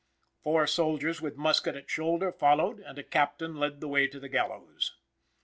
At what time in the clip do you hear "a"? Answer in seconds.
2.97-3.03